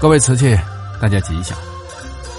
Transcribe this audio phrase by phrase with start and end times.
[0.00, 0.56] 各位瓷器，
[1.02, 1.58] 大家吉祥！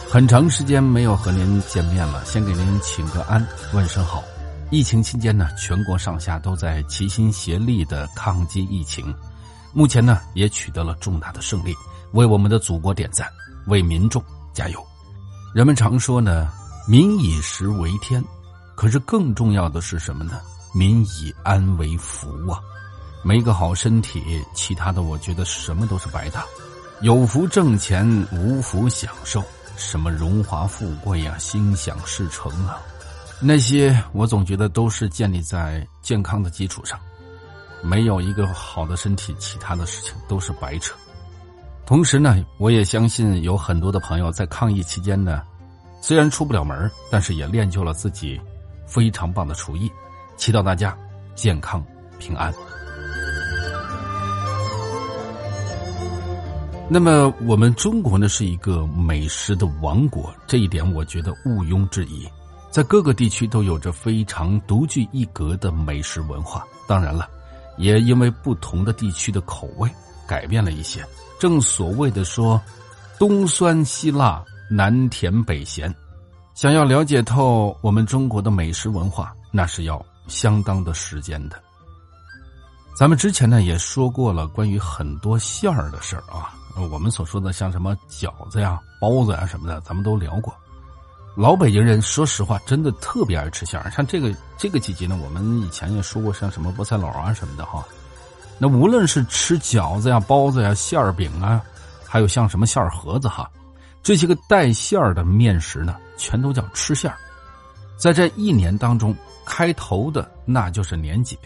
[0.09, 4.24] 很长时间没有和您见面了，先给您请个安，问声好。
[4.72, 9.14] 疫情期间呢，全国上下都在齐心协力的抗击疫情，
[9.73, 11.75] 目前呢也取得了重大的胜利，
[12.13, 13.27] 为我们的祖国点赞，
[13.67, 14.81] 为民众加油。
[15.53, 16.49] 人们常说呢，
[16.88, 18.23] 民以食为天，
[18.73, 20.39] 可是更重要的是什么呢？
[20.73, 22.62] 民以安为福啊！
[23.21, 26.45] 没个好身体，其他的我觉得什么都是白搭。
[27.02, 29.41] 有福挣钱，无福享受，
[29.77, 32.77] 什么荣华富贵呀，心想事成啊，
[33.39, 36.99] 那些我总觉得都是建立在健康的基础上。
[37.81, 40.94] 没有一个好的身体，其他的事情都是白扯。
[41.85, 45.41] 同时呢，我也相信有很多的朋友在抗疫期间呢，
[46.02, 48.39] 虽然出不了门，但是也练就了自己
[48.86, 49.89] 非常棒的厨艺。
[50.36, 50.97] 祈祷大家
[51.34, 51.81] 健康
[52.20, 52.53] 平安。
[56.91, 62.27] 那么，我们中国呢是一个美食的王国，这一点我觉得毋庸置疑。
[62.72, 66.66] 在各个地区都有着非常独具一格的美食文化。
[66.88, 67.30] 当然了，
[67.77, 69.88] 也因为不同的地区的口味
[70.27, 71.05] 改变了一些。
[71.39, 72.59] 正所谓的说，
[73.19, 75.94] 东酸西辣，南甜北咸。
[76.55, 81.61] 想要了解透我们中国的美食文化，那是要相当的时间的。
[82.97, 86.55] 咱们之前呢也说过了关于很多馅儿的事儿啊。
[86.92, 90.53] 我们所说的像什么饺子呀、包子呀什么的，咱们都聊过。
[91.36, 93.89] 老北京人说实话，真的特别爱吃馅儿。
[93.92, 97.86] 像这个这个季节呢，我们以前也说过，像什么菠菜篓啊什么的哈。
[98.58, 101.61] 那无论是吃饺子呀、包子呀、馅儿饼啊，
[102.06, 103.50] 还有像什么馅儿盒子哈，
[104.04, 107.17] 这些个带馅儿的面食呢，全都叫吃馅儿。
[107.95, 111.38] 在这一年当中，开头的那就是年节。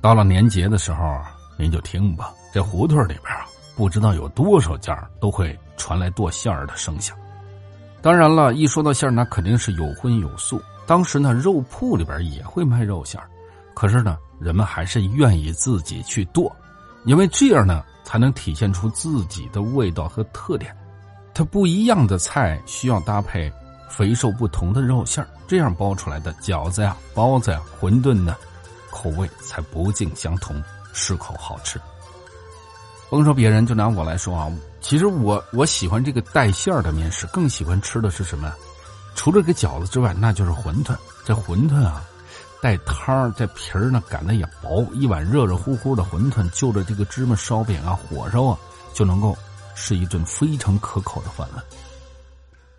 [0.00, 1.20] 到了年节的时候，
[1.56, 3.46] 您就听吧，这胡同里边啊。
[3.74, 7.16] 不知道有多少家都会传来剁馅儿的声响。
[8.00, 10.60] 当然了，一说到馅儿，那肯定是有荤有素。
[10.86, 13.28] 当时呢，肉铺里边也会卖肉馅儿，
[13.74, 16.54] 可是呢，人们还是愿意自己去剁，
[17.04, 20.76] 因为这样呢，才能体现出自己的味道和特点。
[21.32, 23.50] 它不一样的菜需要搭配
[23.88, 28.36] 肥瘦不同的肉馅儿，这样包出来的饺子呀、包子呀、馄饨呢，
[28.90, 30.60] 口味才不尽相同，
[30.92, 31.80] 适口好吃。
[33.12, 34.50] 甭说别人，就拿我来说啊，
[34.80, 38.50] 其实我我喜欢这个带馅儿的面食，更喜欢吃的是什么？
[39.14, 40.96] 除了这饺子之外，那就是馄饨。
[41.22, 42.02] 这馄饨啊，
[42.62, 48.58] 带汤儿，这皮儿呢擀的也薄，一碗热热乎乎的馄饨，就着这个芝麻烧饼啊、火烧啊，
[48.94, 49.36] 就能够
[49.74, 51.62] 是一顿非常可口的饭了。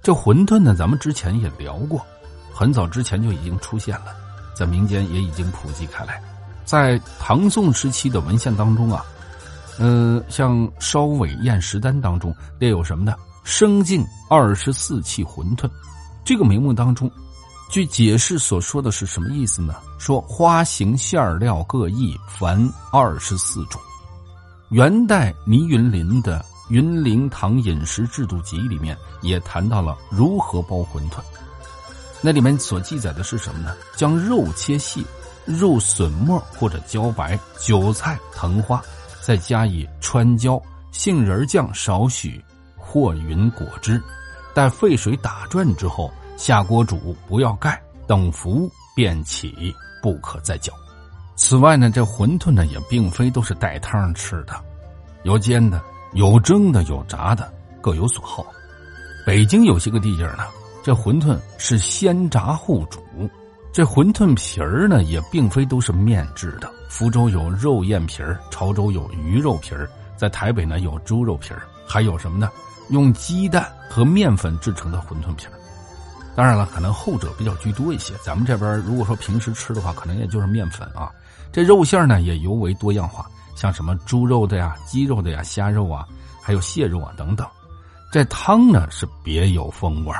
[0.01, 2.03] 这馄饨呢，咱们之前也聊过，
[2.51, 4.07] 很早之前就已经出现了，
[4.55, 6.19] 在民间也已经普及开来，
[6.65, 9.05] 在唐宋时期的文献当中啊。
[9.79, 13.15] 嗯，像《烧尾宴食单》当中列有什么呢？
[13.43, 15.69] 生敬二十四器馄饨，
[16.23, 17.11] 这个名目当中，
[17.69, 19.75] 据解释所说的是什么意思呢？
[19.97, 23.81] 说花形馅料各异，凡二十四种。
[24.69, 31.17] 元代倪云林的《云林堂饮食制度集》里面也谈到了如何包馄饨，
[32.21, 33.75] 那里面所记载的是什么呢？
[33.95, 35.05] 将肉切细，
[35.45, 38.81] 肉笋末或者茭白，韭菜、藤花。
[39.25, 40.61] 再加以川椒、
[40.91, 42.43] 杏仁酱少许，
[42.75, 44.01] 和匀果汁，
[44.53, 50.73] 待沸水打转之后，下锅煮，不要盖，等服便起，不可再搅。
[51.37, 54.53] 此外呢，这馄饨呢也并非都是带汤吃的，
[55.23, 58.45] 有煎的，有蒸的，有炸的，各有所好。
[59.25, 60.43] 北京有些个地界呢，
[60.83, 63.01] 这馄饨是先炸后煮。
[63.71, 66.69] 这馄饨皮儿呢，也并非都是面制的。
[66.93, 72.51] 福州有肉燕皮儿，潮州有鱼肉皮儿，在台北呢有猪肉皮儿，还有什么呢？
[72.89, 75.53] 用鸡蛋和面粉制成的馄饨皮儿。
[76.35, 78.13] 当然了，可能后者比较居多一些。
[78.23, 81.09] 咱们这边如果说平时吃的话，可能也就是面粉啊。
[81.51, 86.05] 这肉馅呢也尤为多样化，像什么猪肉的呀、鸡肉的呀、虾肉啊，
[86.43, 87.47] 还有蟹肉啊等等。
[88.11, 90.13] 这汤呢是别有风味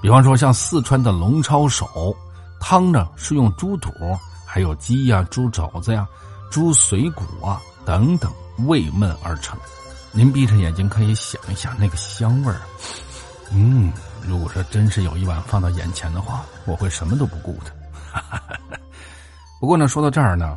[0.00, 2.16] 比方说像四川的龙抄手。
[2.60, 3.90] 汤呢是用猪肚，
[4.54, 6.06] 还有鸡呀、猪肘子呀、
[6.48, 8.32] 猪髓骨啊等等
[8.68, 9.58] 味焖而成。
[10.12, 12.60] 您闭着眼睛可以想一想那个香味儿。
[13.50, 13.92] 嗯，
[14.24, 17.72] 如果说真是有一碗放到眼前的话，我会什么都不顾的。
[19.58, 20.56] 不过呢，说到这儿呢，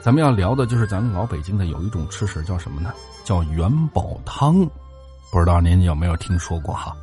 [0.00, 2.94] 咱们要聊的就是咱们老北京的有一种吃食，叫什么呢？
[3.24, 4.64] 叫元宝汤。
[5.32, 6.96] 不知道您有没有听说过哈？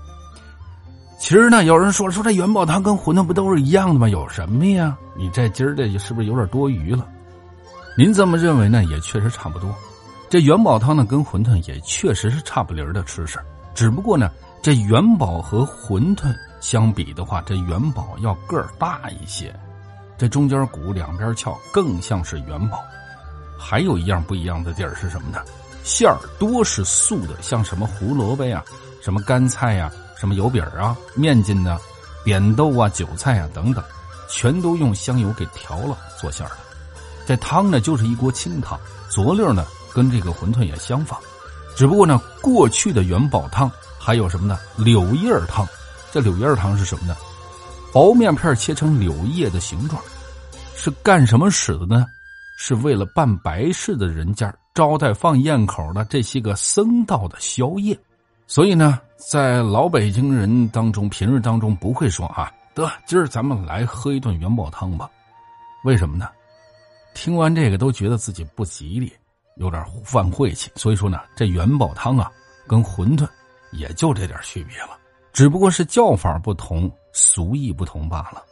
[1.17, 4.07] 其实呢，有人说说这元宝汤跟馄饨不都是一样的吗？
[4.07, 4.95] 有什么呀？
[5.15, 7.07] 你这今儿的是不是有点多余了？
[7.97, 8.83] 您这么认为呢？
[8.83, 9.73] 也确实差不多。
[10.29, 13.39] 这元宝汤呢，跟馄饨也确实是差不离的吃食，
[13.73, 14.29] 只不过呢，
[14.61, 19.55] 这元宝和馄饨相比的话，这元宝要个儿大一些，
[20.17, 22.79] 这中间鼓两边翘，更像是元宝。
[23.57, 25.39] 还有一样不一样的地儿是什么呢？
[25.83, 28.61] 馅儿多是素的，像什么胡萝卜呀、
[29.01, 29.89] 什么干菜呀、
[30.19, 31.79] 什么油饼啊、面筋呢、
[32.23, 33.83] 扁豆啊、韭菜啊等等，
[34.29, 36.57] 全都用香油给调了做馅儿的。
[37.25, 38.79] 这汤呢，就是一锅清汤，
[39.09, 41.19] 佐料呢跟这个馄饨也相仿，
[41.75, 44.59] 只不过呢，过去的元宝汤还有什么呢？
[44.77, 45.67] 柳叶汤。
[46.11, 47.15] 这柳叶汤是什么呢？
[47.91, 50.01] 薄面片切成柳叶的形状，
[50.75, 52.05] 是干什么使的呢？
[52.57, 57.97] 是为了办白事的人家招待放宴口的这些个僧道的宵夜，
[58.47, 65.09] 所以呢，在老北京人当中，平日当中不会说啊，得今儿咱们来喝一顿元宝汤吧？
[65.83, 66.29] 为什么呢？
[67.15, 69.11] 听完这个都觉得自己不吉利，
[69.55, 70.71] 有点犯晦气。
[70.75, 72.31] 所以说呢，这元宝汤啊，
[72.67, 73.27] 跟馄饨
[73.71, 74.97] 也就这点区别了，
[75.33, 78.43] 只不过是叫法不同，俗意不同罢了。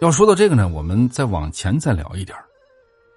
[0.00, 2.36] 要说到这个呢，我们再往前再聊一点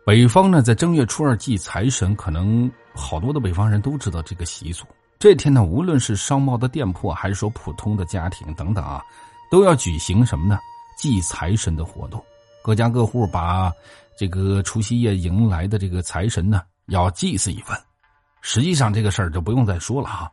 [0.06, 4.86] 北方呢，在正月初二祭财神，可能好多的北方人都知道这个习俗。
[5.24, 9.02] 这天呢，无论是商贸的店铺，还是说普通的家庭等等啊，
[9.50, 10.60] 都要举行什么呢？
[10.98, 12.22] 祭财神的活动。
[12.62, 13.72] 各家各户把
[14.18, 17.82] 这个除夕夜迎来的这个财神呢，要祭祀一番。
[18.42, 20.30] 实际上，这个事儿就不用再说了哈，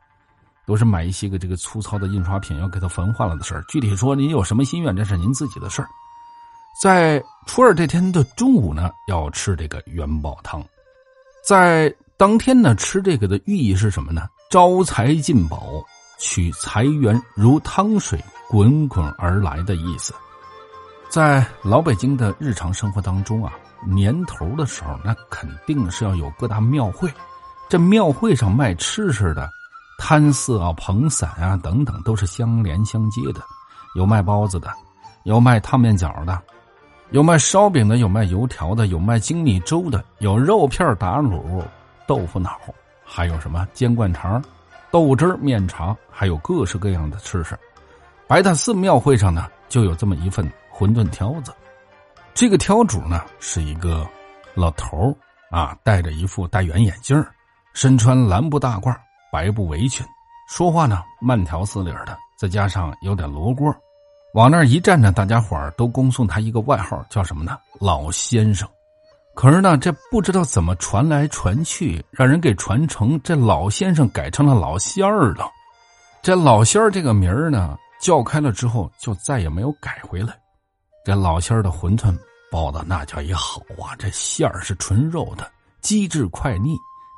[0.66, 3.62] 都是买一些个这个粗糙的印刷品，要给它焚化了的事儿。
[3.68, 5.88] 具体说，您有什么心愿，这是您自己的事儿。
[6.82, 10.60] 在初二这天的中午呢，要吃这个元宝汤。
[11.46, 14.26] 在当天呢，吃这个的寓意是什么呢？
[14.50, 15.80] 招财进宝，
[16.18, 18.18] 取财源如汤水
[18.48, 20.12] 滚滚而来的意思。
[21.08, 23.52] 在老北京的日常生活当中啊，
[23.86, 27.08] 年头的时候，那肯定是要有各大庙会。
[27.68, 29.48] 这庙会上卖吃食的，
[30.00, 33.40] 摊色啊、捧伞啊等等，都是相连相接的。
[33.94, 34.68] 有卖包子的，
[35.22, 36.36] 有卖烫面饺的。
[37.10, 41.62] 有卖烧饼的，有卖油条的，有卖精米粥的，有肉片打卤、
[42.04, 42.58] 豆腐脑，
[43.12, 44.40] 还有什么煎灌肠、
[44.88, 47.58] 豆汁面茶，还有各式各样的吃食。
[48.28, 51.52] 白塔寺庙会上呢，就有这么一份馄饨挑子。
[52.32, 54.08] 这个挑主呢是一个
[54.54, 55.12] 老头
[55.50, 57.20] 啊，戴着一副大圆眼镜
[57.74, 58.94] 身穿蓝布大褂、
[59.32, 60.06] 白布围裙，
[60.48, 63.74] 说话呢慢条斯理的，再加上有点罗锅。
[64.34, 67.58] 往那儿一站呢，大家伙都恭送他一个外号，叫什么呢？
[67.80, 68.68] 老先生。
[69.40, 75.50] 可是呢，这不知道怎么传来传去，让人给传成这老先生改成了老仙儿了。
[76.20, 80.38] 这老仙儿这个名儿呢，叫开了之后就再也没有改回来。
[81.06, 82.14] 这老仙儿的馄饨
[82.52, 85.50] 包的那叫一好啊，这馅儿是纯肉的，
[85.80, 86.74] 机智快腻；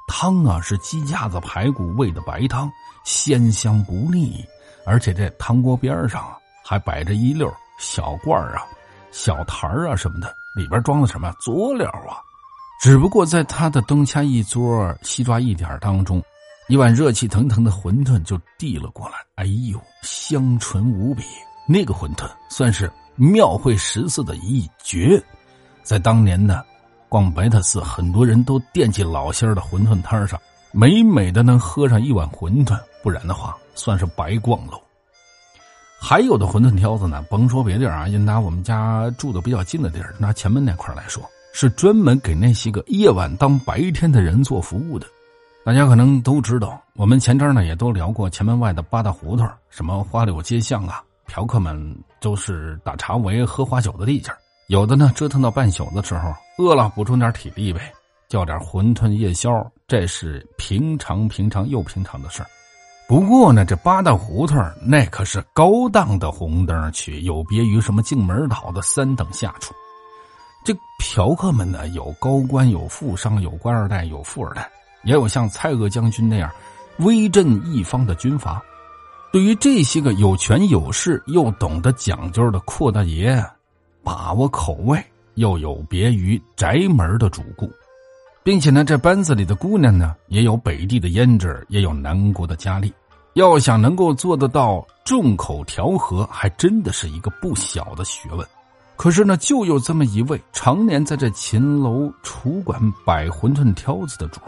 [0.07, 2.71] 汤啊是鸡架子排骨煨的白汤，
[3.05, 4.47] 鲜香不腻。
[4.87, 6.39] 而且这汤锅边上啊。
[6.65, 8.63] 还摆着一溜小罐啊、
[9.11, 12.21] 小坛啊什么的，里边装的什么佐料啊？
[12.81, 16.23] 只不过在他的灯掐一桌西抓一点当中，
[16.69, 19.15] 一碗热气腾腾的馄饨就递了过来。
[19.37, 21.23] 哎呦，香醇无比！
[21.69, 25.23] 那个馄饨算是庙会食肆的一绝。
[25.85, 26.63] 在当年呢，
[27.09, 30.41] 逛白塔寺，很多人都惦记老仙的馄饨摊上，
[30.73, 34.81] 美美的能喝上一碗馄饨，不然的话，算是白逛喽。
[36.05, 45.07] 还有的馄饨挑子呢，甭说别地儿啊，就拿我们家住的比较近的地儿，拿前门那块来说，是专门给那些个夜晚当白天的人做服务的。
[45.65, 54.29] 大家可能都知道，我们前阵呢也都聊过前门外的八大胡同，什么花柳街巷啊，嫖客们都是打茶围、喝花酒的地界
[54.67, 57.93] 有的呢折腾到半宿的时候，饿了补充点体力呗，
[58.29, 62.49] 叫点馄饨夜宵，这是平常平常又平常的事儿。
[63.13, 69.75] 不过呢，这八大胡同那可是高档的红灯区，有别于什么进门岛的三等下处。
[70.65, 74.67] 这嫖客们呢，有高官，有富商，有官二代，有富二代，
[75.05, 76.51] 也有像蔡锷将军那样
[77.01, 78.63] 威震一方的军阀。
[79.31, 83.45] 对于这些个有权有势又懂得讲究的阔大爷，
[84.03, 84.99] 把握口味
[85.35, 87.71] 又有别于宅门的主顾。
[88.43, 92.91] 并且呢，这班子里的姑娘呢，也有北地的胭脂，也有南国的佳丽。
[93.35, 98.47] 要想能够做得到众口调和，还真的是一个不小的学问。
[98.97, 104.41] 可是呢，就有这么一位常年在这秦楼楚馆摆馄饨挑子的主，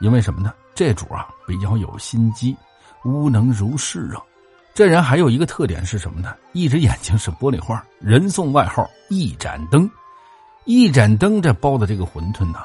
[0.00, 0.52] 因为什么呢？
[0.74, 2.56] 这主啊比较有心机，
[3.04, 4.22] 无能如是啊。
[4.72, 6.34] 这人还有一个特点是什么呢？
[6.52, 9.88] 一只眼睛是玻璃花，人送外号“一盏灯”。
[10.64, 12.60] 一盏灯这包的这个馄饨呢。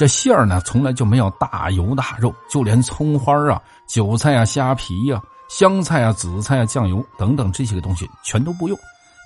[0.00, 8.78] 这馅儿呢，从来就没有大油大肉，就连葱花啊、韭菜啊、虾皮呀、香菜啊、紫菜啊、酱油等等这些个东西全都不用。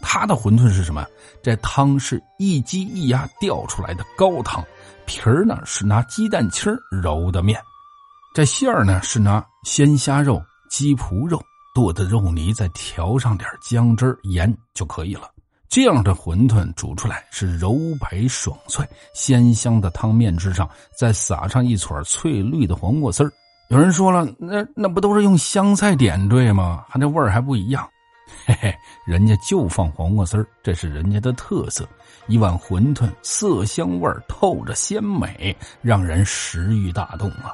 [0.03, 1.07] 它的馄饨是什么？
[1.45, 4.65] 这汤是一鸡一鸭吊出来的高汤，
[5.07, 7.63] 皮儿呢是拿鸡蛋清揉的面，
[8.35, 11.41] 这馅儿呢是拿鲜虾肉、鸡脯肉
[11.73, 15.31] 剁的肉泥，再调上点姜汁盐就可以了。
[15.75, 23.33] 这样的馄饨煮出来是柔白爽脆，鲜香的汤面之上再撒上一撮翠绿的黄瓜丝儿。
[23.71, 26.85] 有人说了，那那不都是用香菜点缀吗？
[26.89, 27.85] 还这味儿还不一样。
[28.47, 28.73] 嘿嘿，
[29.05, 31.85] 人家就放黄瓜丝儿，这是人家的特色。
[32.29, 37.53] 一碗馄饨，色香味透着鲜美，让人食欲大动啊。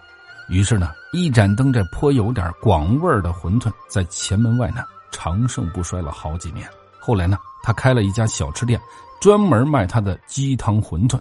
[0.50, 6.68] 于是呢，一盏灯这颇有点广味的馄饨，在前门外呢长盛不衰了好几年。
[6.98, 8.80] 后来呢，他开了一家小吃店，
[9.20, 11.20] 专门卖他的鸡汤馄饨。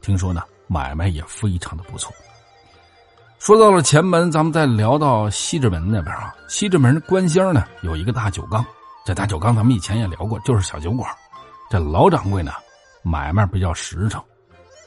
[0.00, 2.12] 听说呢，买卖也非常的不错。
[3.38, 6.34] 说到了前门，咱们再聊到西直门那边啊。
[6.48, 8.64] 西直门关厢呢有一个大酒缸。
[9.04, 11.10] 这大酒缸咱们以前也聊过，就是小酒馆。
[11.70, 12.52] 这老掌柜呢，
[13.02, 14.22] 买卖比较实诚，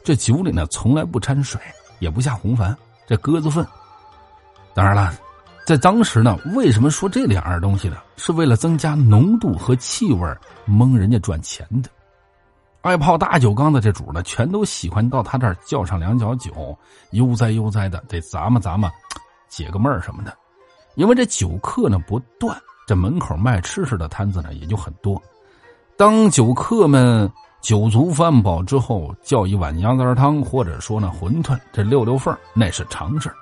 [0.04, 1.60] 这酒里呢从来不掺水，
[2.00, 2.76] 也不下红矾，
[3.08, 3.66] 这鸽子粪。
[4.76, 5.14] 当然了，
[5.66, 7.98] 在当时呢，为什么说这两样东西呢？
[8.18, 10.28] 是为了增加浓度和气味，
[10.66, 11.90] 蒙人家赚钱的。
[12.82, 16.78] 爱泡大酒缸的这主呢，全都喜欢到他这儿叫上两脚酒，
[17.12, 18.92] 悠哉悠哉的得咂摸咂摸，
[19.48, 20.36] 解个闷儿什么的。
[20.96, 22.56] 因为这酒客呢不断。
[22.86, 25.22] 这门口卖吃食的摊子呢，也就很多。
[25.96, 33.34] 当酒客们酒足饭饱之后，叫一碗羊杂汤，或者说呢馄饨，这溜溜缝那是常事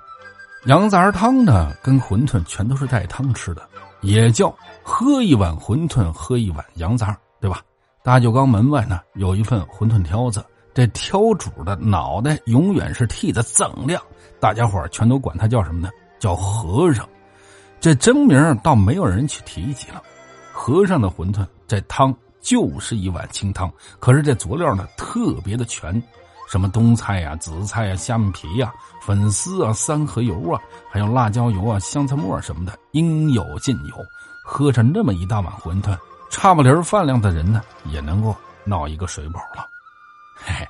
[0.66, 3.68] 羊杂汤呢，跟馄饨全都是带汤吃的，
[4.00, 7.60] 也叫喝一碗馄饨，喝一碗羊杂，对吧？
[8.04, 14.00] 大酒缸门外呢，有一份馄饨挑子，这挑主的脑袋永远是剃得锃亮，
[14.38, 15.90] 大家伙全都管他叫什么呢？
[16.20, 17.08] 叫和尚。
[17.80, 20.00] 这真名倒没有人去提及了。
[20.52, 26.00] 和尚的馄饨，这汤就是一碗清汤，可是这佐料呢特别的全，
[26.52, 33.96] 什么冬菜呀、紫菜呀、虾米皮呀、粉丝啊、三合油啊，还有辣椒油啊、香菜末什么的，应有尽有。
[34.44, 35.96] 喝上那么一大碗馄饨，
[36.30, 39.66] 差不离饭量的人呢，也能够闹一个水饱了。
[40.44, 40.68] 嘿嘿。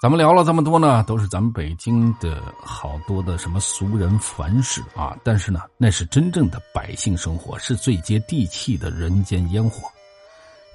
[0.00, 9.88] 咱们聊了这么多呢，都是咱们北京的好多的什么俗人凡事啊，但是呢，那是真正的百姓生活，是最接地气的人间烟火。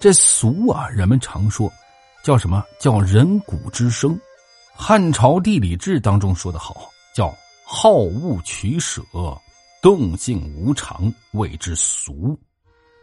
[0.02, 1.72] 这俗啊，人们常说，
[2.24, 4.20] 叫什么叫人骨之声？
[4.74, 7.34] 汉朝地理志当中说的好，叫
[7.66, 9.02] 好恶取舍，
[9.82, 12.38] 动静无常，谓之俗。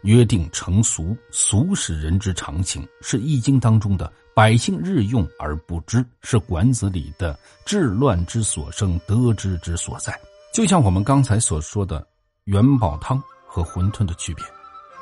[0.03, 4.11] 约定成俗，俗是人之常情，是易经当中的。
[4.33, 10.17] 百姓日用而不知，是管子里的治乱之所生，得之之所在。
[10.53, 12.07] 就像我们刚才所说的
[12.45, 14.45] 元宝汤和馄饨的区别，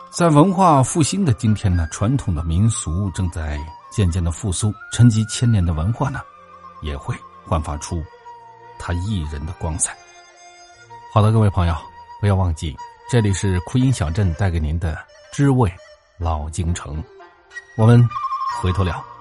[0.09, 3.59] 在文化复兴的今天呢，传统的民俗正在
[3.89, 6.21] 渐渐的复苏，沉积千年的文化呢，
[6.81, 7.15] 也会
[7.45, 8.03] 焕发出
[8.77, 9.97] 它一人的光彩。
[11.13, 11.75] 好的，各位朋友，
[12.19, 12.75] 不要忘记，
[13.09, 14.97] 这里是哭音小镇带给您的
[15.33, 15.71] 知味
[16.17, 17.03] 老京城，
[17.77, 18.07] 我们
[18.61, 19.16] 回头聊。